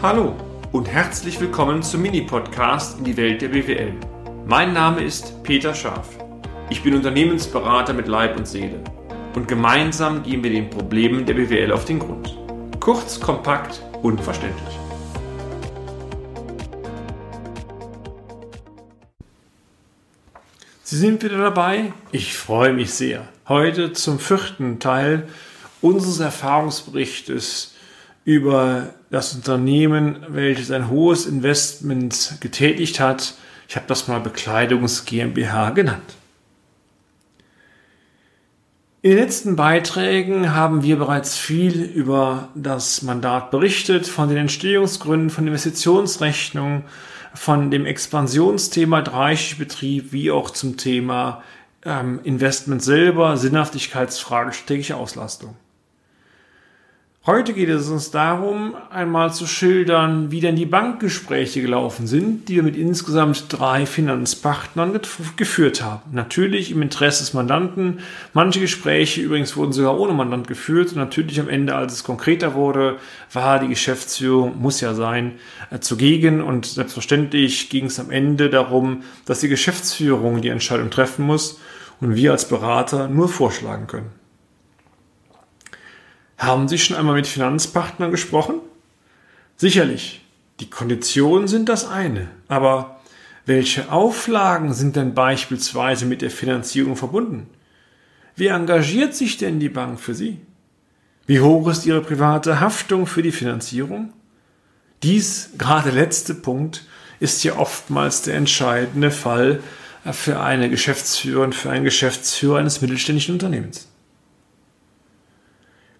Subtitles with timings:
[0.00, 0.36] Hallo
[0.70, 3.94] und herzlich willkommen zum Mini-Podcast in die Welt der BWL.
[4.46, 6.06] Mein Name ist Peter Scharf.
[6.70, 8.78] Ich bin Unternehmensberater mit Leib und Seele
[9.34, 12.38] und gemeinsam gehen wir den Problemen der BWL auf den Grund.
[12.78, 14.78] Kurz, kompakt, unverständlich.
[20.84, 21.92] Sie sind wieder dabei?
[22.12, 23.26] Ich freue mich sehr.
[23.48, 25.28] Heute zum vierten Teil
[25.80, 27.74] unseres Erfahrungsberichtes
[28.28, 33.32] über das Unternehmen, welches ein hohes Investment getätigt hat.
[33.66, 36.14] Ich habe das mal Bekleidungs GmbH genannt.
[39.00, 45.30] In den letzten Beiträgen haben wir bereits viel über das Mandat berichtet, von den Entstehungsgründen,
[45.30, 46.82] von Investitionsrechnungen,
[47.32, 51.42] von dem Expansionsthema Dreischigbetrieb, wie auch zum Thema
[51.82, 55.56] ähm, Investment selber, Sinnhaftigkeitsfrage, strategische Auslastung.
[57.28, 62.54] Heute geht es uns darum, einmal zu schildern, wie denn die Bankgespräche gelaufen sind, die
[62.54, 64.98] wir mit insgesamt drei Finanzpartnern
[65.36, 66.00] geführt haben.
[66.10, 67.98] Natürlich im Interesse des Mandanten.
[68.32, 70.92] Manche Gespräche übrigens wurden sogar ohne Mandant geführt.
[70.92, 72.96] Und natürlich am Ende, als es konkreter wurde,
[73.30, 75.32] war die Geschäftsführung, muss ja sein,
[75.70, 76.40] äh, zugegen.
[76.40, 81.60] Und selbstverständlich ging es am Ende darum, dass die Geschäftsführung die Entscheidung treffen muss
[82.00, 84.27] und wir als Berater nur vorschlagen können.
[86.38, 88.60] Haben Sie schon einmal mit Finanzpartnern gesprochen?
[89.56, 90.24] Sicherlich,
[90.60, 93.00] die Konditionen sind das eine, aber
[93.44, 97.48] welche Auflagen sind denn beispielsweise mit der Finanzierung verbunden?
[98.36, 100.38] Wie engagiert sich denn die Bank für Sie?
[101.26, 104.12] Wie hoch ist Ihre private Haftung für die Finanzierung?
[105.02, 106.86] Dies, gerade letzte Punkt,
[107.18, 109.60] ist ja oftmals der entscheidende Fall
[110.12, 113.88] für eine Geschäftsführerin, für einen Geschäftsführer eines mittelständischen Unternehmens.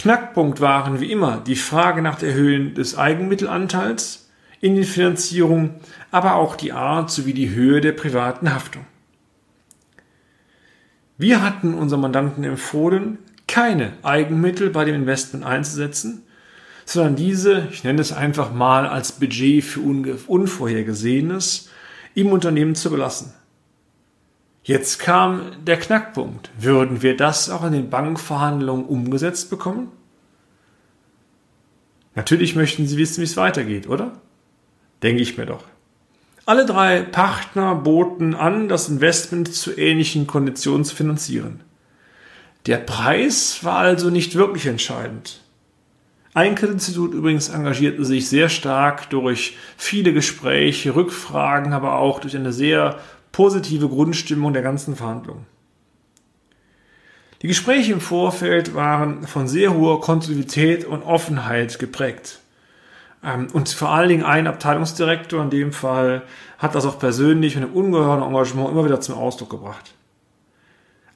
[0.00, 5.74] Knackpunkt waren wie immer die Frage nach der Höhe des Eigenmittelanteils in den Finanzierungen,
[6.10, 8.86] aber auch die Art sowie die Höhe der privaten Haftung.
[11.18, 16.22] Wir hatten unserem Mandanten empfohlen, keine Eigenmittel bei dem Investment einzusetzen,
[16.86, 21.68] sondern diese, ich nenne es einfach mal als Budget für Unvorhergesehenes,
[22.14, 23.34] im Unternehmen zu belassen.
[24.62, 26.50] Jetzt kam der Knackpunkt.
[26.58, 29.90] Würden wir das auch in den Bankverhandlungen umgesetzt bekommen?
[32.14, 34.12] Natürlich möchten Sie wissen, wie es weitergeht, oder?
[35.02, 35.64] Denke ich mir doch.
[36.44, 41.60] Alle drei Partner boten an, das Investment zu ähnlichen Konditionen zu finanzieren.
[42.66, 45.40] Der Preis war also nicht wirklich entscheidend.
[46.34, 52.52] Ein Kreditinstitut übrigens engagierte sich sehr stark durch viele Gespräche, Rückfragen, aber auch durch eine
[52.52, 53.00] sehr
[53.32, 55.46] positive Grundstimmung der ganzen Verhandlungen.
[57.42, 62.40] Die Gespräche im Vorfeld waren von sehr hoher Kontinuität und Offenheit geprägt.
[63.24, 66.22] Ähm, und vor allen Dingen ein Abteilungsdirektor in dem Fall
[66.58, 69.94] hat das auch persönlich mit einem ungeheuren Engagement immer wieder zum Ausdruck gebracht.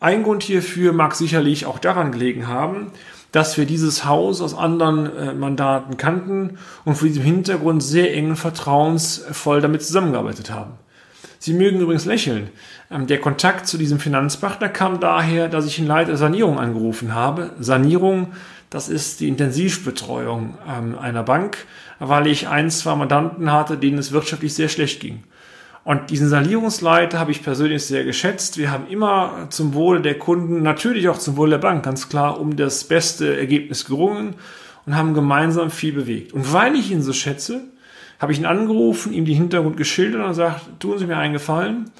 [0.00, 2.92] Ein Grund hierfür mag sicherlich auch daran gelegen haben,
[3.32, 8.31] dass wir dieses Haus aus anderen äh, Mandaten kannten und vor diesem Hintergrund sehr eng
[8.31, 10.72] und vertrauensvoll damit zusammengearbeitet haben.
[11.44, 12.49] Sie mögen übrigens lächeln.
[12.91, 17.50] Ähm, der Kontakt zu diesem Finanzpartner kam daher, dass ich ihn Leiter Sanierung angerufen habe.
[17.60, 18.28] Sanierung,
[18.71, 21.66] das ist die Intensivbetreuung ähm, einer Bank,
[21.99, 25.22] weil ich ein, zwei Mandanten hatte, denen es wirtschaftlich sehr schlecht ging.
[25.84, 28.56] Und diesen Sanierungsleiter habe ich persönlich sehr geschätzt.
[28.56, 32.41] Wir haben immer zum Wohle der Kunden, natürlich auch zum Wohle der Bank, ganz klar
[32.41, 34.37] um das beste Ergebnis gerungen
[34.87, 36.32] und haben gemeinsam viel bewegt.
[36.32, 37.65] Und weil ich ihn so schätze,
[38.19, 41.91] habe ich ihn angerufen, ihm die Hintergrund geschildert und gesagt, tun Sie mir einen Gefallen,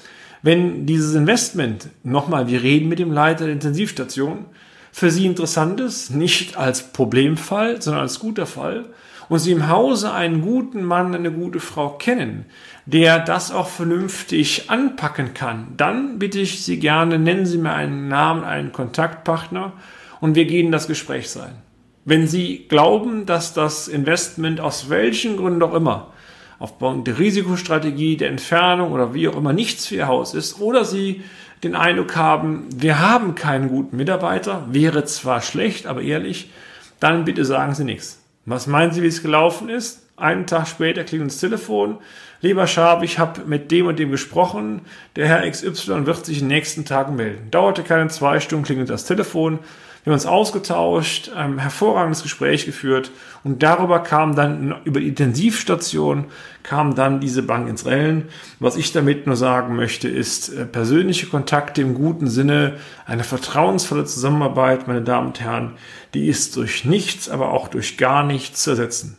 [0.41, 4.45] wenn dieses Investment, nochmal, wir reden mit dem Leiter der Intensivstation,
[4.91, 8.85] für Sie interessant ist, nicht als Problemfall, sondern als guter Fall,
[9.27, 12.45] und Sie im Hause einen guten Mann, eine gute Frau kennen,
[12.85, 18.07] der das auch vernünftig anpacken kann, dann bitte ich Sie gerne, nennen Sie mir einen
[18.07, 19.73] Namen, einen Kontaktpartner
[20.21, 21.64] und wir gehen das Gespräch sein.
[22.05, 26.13] Wenn Sie glauben, dass das Investment aus welchen Gründen auch immer
[26.59, 30.85] aufgrund der Risikostrategie, der Entfernung oder wie auch immer nichts für Ihr Haus ist, oder
[30.85, 31.23] Sie
[31.63, 36.51] den Eindruck haben, wir haben keinen guten Mitarbeiter, wäre zwar schlecht, aber ehrlich,
[36.99, 38.21] dann bitte sagen Sie nichts.
[38.45, 40.03] Was meinen Sie, wie es gelaufen ist?
[40.15, 41.97] Einen Tag später klingelt das Telefon.
[42.39, 44.81] Lieber Schab, ich habe mit dem und dem gesprochen.
[45.15, 47.49] Der Herr XY wird sich in den nächsten Tagen melden.
[47.49, 49.59] Dauerte keine zwei Stunden, klingelt das Telefon.
[50.05, 53.09] Wir haben uns ausgetauscht, ein hervorragendes Gespräch geführt
[53.43, 56.25] und darüber kam dann, über die Intensivstation
[56.61, 58.29] kam dann diese Bank ins Rennen.
[58.59, 62.75] Was ich damit nur sagen möchte, ist äh, persönliche Kontakte im guten Sinne,
[63.07, 65.71] eine vertrauensvolle Zusammenarbeit, meine Damen und Herren,
[66.13, 69.17] die ist durch nichts, aber auch durch gar nichts zu ersetzen.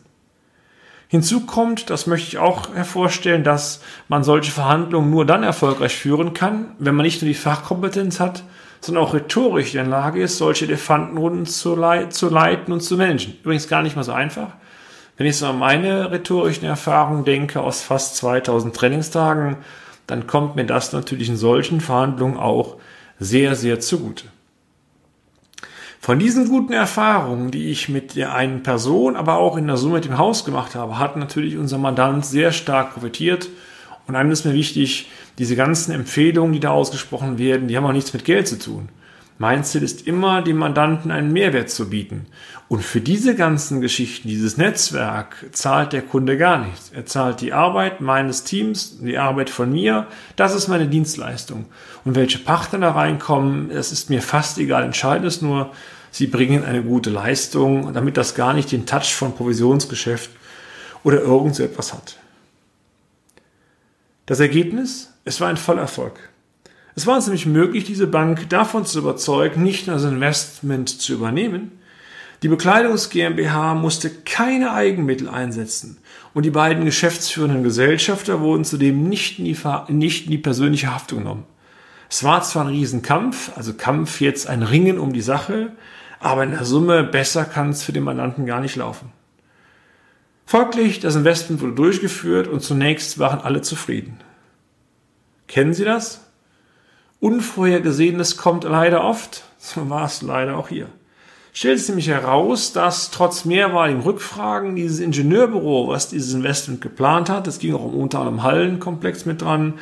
[1.09, 6.33] Hinzu kommt, das möchte ich auch hervorstellen, dass man solche Verhandlungen nur dann erfolgreich führen
[6.33, 8.45] kann, wenn man nicht nur die Fachkompetenz hat,
[8.81, 12.97] sondern auch rhetorisch in der Lage ist, solche Elefantenrunden zu, lei zu leiten und zu
[12.97, 13.35] managen.
[13.41, 14.53] Übrigens gar nicht mal so einfach.
[15.17, 19.57] Wenn ich so an meine rhetorischen Erfahrungen denke aus fast 2000 Trainingstagen,
[20.05, 22.77] dann kommt mir das natürlich in solchen Verhandlungen auch
[23.19, 24.25] sehr, sehr zugute.
[25.99, 29.95] Von diesen guten Erfahrungen, die ich mit der einen Person, aber auch in der Summe
[29.95, 33.49] mit dem Haus gemacht habe, hat natürlich unser Mandant sehr stark profitiert.
[34.07, 37.91] Und einem ist mir wichtig, diese ganzen Empfehlungen, die da ausgesprochen werden, die haben auch
[37.91, 38.89] nichts mit Geld zu tun.
[39.39, 42.25] Mein Ziel ist immer, dem Mandanten einen Mehrwert zu bieten.
[42.69, 46.89] Und für diese ganzen Geschichten, dieses Netzwerk, zahlt der Kunde gar nichts.
[46.91, 50.07] Er zahlt die Arbeit meines Teams, die Arbeit von mir.
[50.37, 51.65] Das ist meine Dienstleistung.
[52.03, 54.83] Und welche Partner da reinkommen, das ist mir fast egal.
[54.83, 55.71] Entscheidend ist nur,
[56.09, 60.31] sie bringen eine gute Leistung, damit das gar nicht den Touch von Provisionsgeschäft
[61.03, 62.17] oder irgend so etwas hat.
[64.27, 65.13] Das Ergebnis?
[65.23, 66.19] Es war ein Vollerfolg.
[66.95, 71.13] Es war uns nämlich möglich, diese Bank davon zu überzeugen, nicht nur das Investment zu
[71.13, 71.71] übernehmen.
[72.43, 75.97] Die Bekleidungs GmbH musste keine Eigenmittel einsetzen
[76.33, 79.57] und die beiden geschäftsführenden Gesellschafter wurden zudem nicht in die,
[79.87, 81.45] nicht in die persönliche Haftung genommen.
[82.09, 85.71] Es war zwar ein Riesenkampf, also Kampf jetzt ein Ringen um die Sache,
[86.19, 89.09] aber in der Summe besser kann es für den Mandanten gar nicht laufen.
[90.49, 94.21] Folglich, das Investment wurde durchgeführt und zunächst waren alle zufrieden.
[95.49, 96.21] Kennen Sie das?
[97.19, 100.87] Unvorhergesehenes kommt leider oft, so war es leider auch hier.
[101.51, 107.45] Stellt sich nämlich heraus, dass trotz mehrmaligen Rückfragen dieses Ingenieurbüro, was dieses Investment geplant hat,
[107.47, 109.73] es ging auch um unter anderem Hallenkomplex mit dran,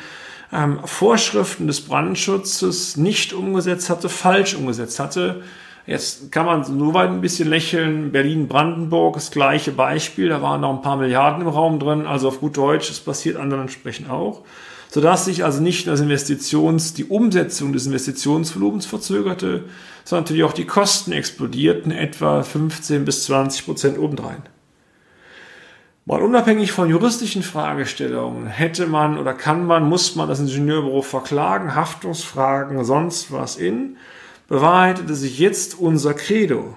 [0.52, 5.44] ähm, Vorschriften des Brandschutzes nicht umgesetzt hatte, falsch umgesetzt hatte.
[5.86, 8.10] Jetzt kann man so weit ein bisschen lächeln.
[8.10, 10.28] Berlin-Brandenburg, das gleiche Beispiel.
[10.28, 12.06] Da waren noch ein paar Milliarden im Raum drin.
[12.06, 14.42] Also auf gut Deutsch, es passiert anderen entsprechend auch
[14.96, 19.64] sodass sich also nicht das Investitions, die Umsetzung des Investitionsvolumens verzögerte,
[20.04, 24.42] sondern natürlich auch die Kosten explodierten, etwa 15 bis 20 Prozent obendrein.
[26.04, 31.74] Mal unabhängig von juristischen Fragestellungen, hätte man oder kann man, muss man das Ingenieurbüro verklagen,
[31.74, 33.96] Haftungsfragen, sonst was in,
[34.48, 36.76] bewahrheitete sich jetzt unser Credo,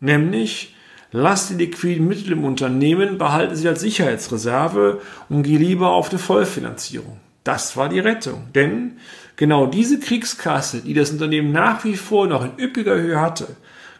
[0.00, 0.74] nämlich
[1.12, 6.18] lasst die liquiden Mittel im Unternehmen, behalten sie als Sicherheitsreserve und geh lieber auf eine
[6.18, 7.18] Vollfinanzierung.
[7.44, 8.48] Das war die Rettung.
[8.54, 8.98] Denn
[9.36, 13.48] genau diese Kriegskasse, die das Unternehmen nach wie vor noch in üppiger Höhe hatte,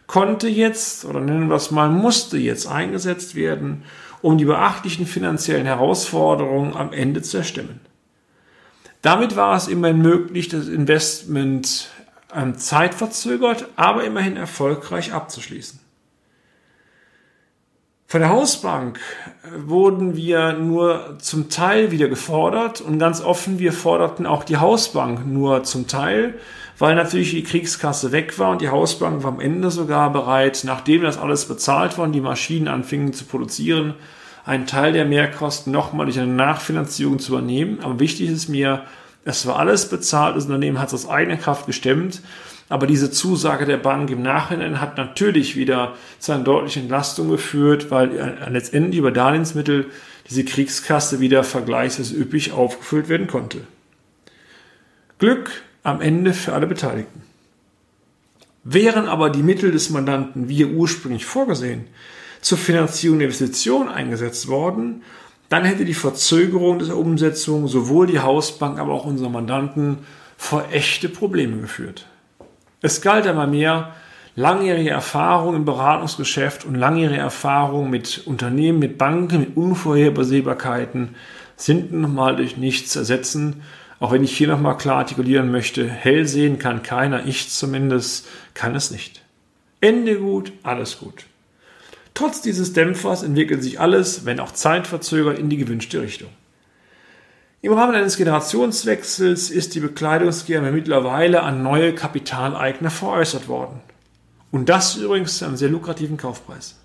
[0.07, 3.83] konnte jetzt, oder nennen wir es mal, musste jetzt eingesetzt werden,
[4.21, 7.79] um die beachtlichen finanziellen Herausforderungen am Ende zu erstemmen.
[9.01, 11.89] Damit war es immerhin möglich, das Investment
[12.55, 15.79] zeitverzögert, aber immerhin erfolgreich abzuschließen.
[18.11, 18.99] Von der Hausbank
[19.45, 24.57] äh, wurden wir nur zum Teil wieder gefordert und ganz offen, wir forderten auch die
[24.57, 26.37] Hausbank nur zum Teil,
[26.77, 31.03] weil natürlich die Kriegskasse weg war und die Hausbank war am Ende sogar bereit, nachdem
[31.03, 33.93] das alles bezahlt und die Maschinen anfingen zu produzieren,
[34.43, 37.79] einen Teil der Mehrkosten nochmal durch eine Nachfinanzierung zu übernehmen.
[37.81, 38.83] Aber wichtig ist mir,
[39.23, 42.21] es war alles bezahlt, das Unternehmen hat es aus eigener Kraft gestemmt
[42.71, 47.91] aber diese Zusage der Bank im Nachhinein hat natürlich wieder zu einer deutlichen Entlastung geführt,
[47.91, 49.87] weil äh, letztendlich über Darlehensmittel
[50.29, 53.67] diese Kriegskasse wieder vergleichsweise üppig aufgefüllt werden konnte.
[55.19, 55.51] Glück
[55.83, 57.23] am Ende für alle Beteiligten.
[58.63, 61.87] Wären aber die Mittel des Mandanten, wie ursprünglich vorgesehen,
[62.39, 65.03] zur Finanzierung der Investition eingesetzt worden,
[65.51, 69.97] dann hätte die Verzögerung der Umsetzung sowohl die Hausbank, aber auch unsere Mandanten
[70.37, 72.07] vor echte Probleme geführt.
[72.79, 73.93] Es galt einmal mehr,
[74.37, 81.15] langjährige Erfahrung im Beratungsgeschäft und langjährige Erfahrung mit Unternehmen, mit Banken, mit Unvorhersehbarkeiten
[81.57, 83.61] sind nochmal durch nichts ersetzen.
[83.99, 88.73] Auch wenn ich hier nochmal klar artikulieren möchte, hell sehen kann keiner, ich zumindest kann
[88.73, 89.21] es nicht.
[89.81, 91.25] Ende gut, alles gut.
[92.13, 96.29] Trotz dieses Dämpfers entwickelt sich alles, wenn auch zeitverzögert, in die gewünschte Richtung.
[97.63, 103.81] Im Rahmen eines Generationswechsels ist die Bekleidungsgame mittlerweile an neue Kapitaleigner veräußert worden.
[104.51, 106.75] Und das übrigens zu einem sehr lukrativen Kaufpreis.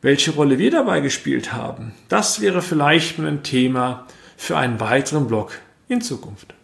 [0.00, 5.26] Welche Rolle wir dabei gespielt haben, das wäre vielleicht mal ein Thema für einen weiteren
[5.26, 6.54] Blog in Zukunft.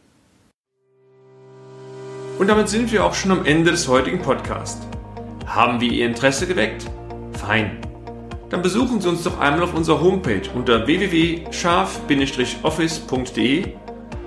[2.39, 4.87] Und damit sind wir auch schon am Ende des heutigen Podcasts.
[5.47, 6.87] Haben wir Ihr Interesse geweckt?
[7.41, 7.79] Fein
[8.51, 13.65] dann besuchen Sie uns doch einmal auf unserer Homepage unter www.scharf-office.de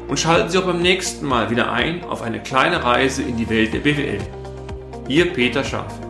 [0.07, 3.49] und schalten Sie auch beim nächsten Mal wieder ein auf eine kleine Reise in die
[3.49, 4.19] Welt der BWL.
[5.09, 6.02] Ihr Peter Scharf.